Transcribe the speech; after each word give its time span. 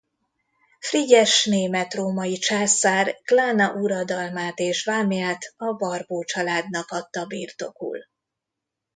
Frigyes 0.79 1.45
német-római 1.45 2.37
császár 2.37 3.21
Klana 3.23 3.73
uradalmát 3.73 4.59
és 4.59 4.83
vámját 4.83 5.53
a 5.57 5.73
Barbo 5.73 6.23
családnak 6.23 6.91
adta 6.91 7.25
birtokul. 7.25 7.99